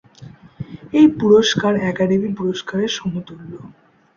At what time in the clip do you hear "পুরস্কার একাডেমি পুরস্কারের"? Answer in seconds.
1.19-2.91